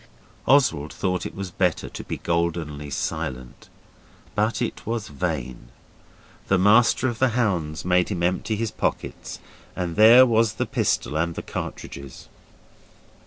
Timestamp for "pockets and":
8.71-9.95